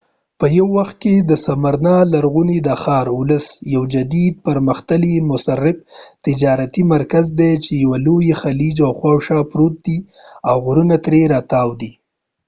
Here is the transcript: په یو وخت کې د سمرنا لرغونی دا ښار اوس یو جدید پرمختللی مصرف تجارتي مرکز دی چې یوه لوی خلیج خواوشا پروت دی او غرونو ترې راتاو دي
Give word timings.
په 0.39 0.45
یو 0.57 0.67
وخت 0.77 0.95
کې 1.03 1.15
د 1.29 1.31
سمرنا 1.45 1.97
لرغونی 2.13 2.59
دا 2.67 2.75
ښار 2.83 3.07
اوس 3.17 3.45
یو 3.75 3.83
جدید 3.93 4.33
پرمختللی 4.47 5.15
مصرف 5.31 5.75
تجارتي 6.25 6.83
مرکز 6.93 7.25
دی 7.39 7.51
چې 7.63 7.71
یوه 7.83 7.97
لوی 8.05 8.29
خلیج 8.41 8.77
خواوشا 8.97 9.39
پروت 9.51 9.75
دی 9.85 9.97
او 10.49 10.55
غرونو 10.65 10.95
ترې 11.05 11.21
راتاو 11.33 11.69
دي 11.81 11.91